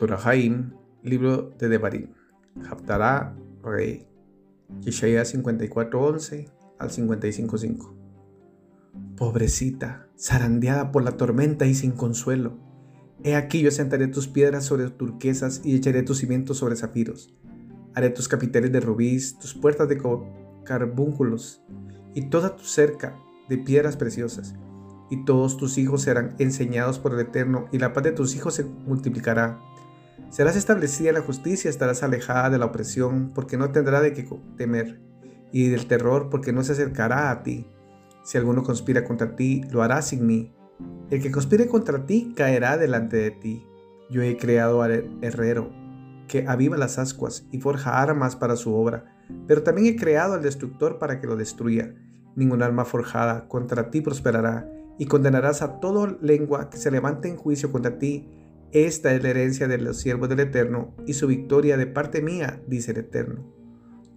[0.00, 2.14] Torahaim, libro de Devarim.
[2.70, 4.08] Haftará, rey.
[4.80, 7.94] Yeshaya 54:11 al 55:5.
[9.18, 12.56] Pobrecita, zarandeada por la tormenta y sin consuelo.
[13.24, 17.34] He aquí yo sentaré tus piedras sobre turquesas y echaré tus cimientos sobre zafiros.
[17.94, 20.00] Haré tus capiteles de rubíes, tus puertas de
[20.64, 21.62] carbúnculos
[22.14, 23.18] y toda tu cerca
[23.50, 24.54] de piedras preciosas.
[25.10, 28.54] Y todos tus hijos serán enseñados por el Eterno, y la paz de tus hijos
[28.54, 29.60] se multiplicará.
[30.30, 34.28] Serás establecida en la justicia, estarás alejada de la opresión, porque no tendrá de qué
[34.56, 35.00] temer,
[35.52, 37.66] y del terror, porque no se acercará a ti.
[38.22, 40.54] Si alguno conspira contra ti, lo hará sin mí.
[41.10, 43.66] El que conspire contra ti caerá delante de ti.
[44.08, 45.72] Yo he creado al herrero,
[46.28, 49.16] que aviva las ascuas y forja armas para su obra,
[49.48, 51.94] pero también he creado al destructor para que lo destruya.
[52.36, 57.36] Ningún arma forjada contra ti prosperará, y condenarás a toda lengua que se levante en
[57.36, 58.28] juicio contra ti.
[58.72, 62.62] Esta es la herencia de los siervos del Eterno, y su victoria de parte mía,
[62.66, 63.52] dice el Eterno.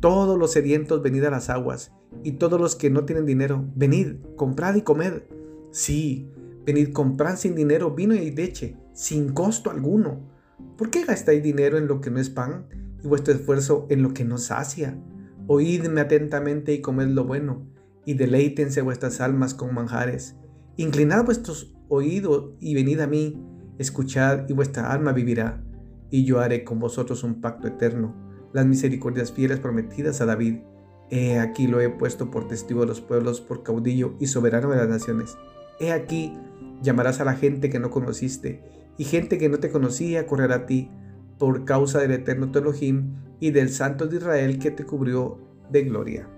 [0.00, 4.16] Todos los sedientos venid a las aguas, y todos los que no tienen dinero, venid,
[4.36, 5.22] comprad y comed.
[5.70, 6.30] Sí,
[6.66, 10.32] venid, comprad sin dinero vino y leche, sin costo alguno
[10.76, 12.66] ¿Por qué gastáis dinero en lo que no es pan
[13.02, 14.98] y vuestro esfuerzo en lo que no sacia?
[15.46, 17.66] Oídme atentamente y comed lo bueno,
[18.04, 20.36] y deleítense vuestras almas con manjares.
[20.76, 23.40] Inclinad vuestros oídos y venid a mí,
[23.82, 25.62] escuchad y vuestra alma vivirá,
[26.10, 28.14] y yo haré con vosotros un pacto eterno,
[28.52, 30.60] las misericordias fieles prometidas a David.
[31.10, 34.76] He aquí lo he puesto por testigo de los pueblos, por caudillo y soberano de
[34.76, 35.36] las naciones.
[35.80, 36.32] He aquí
[36.82, 38.62] llamarás a la gente que no conociste,
[38.98, 40.90] y gente que no te conocía correrá a ti
[41.38, 45.38] por causa del eterno Elohim y del Santo de Israel que te cubrió
[45.70, 46.28] de gloria.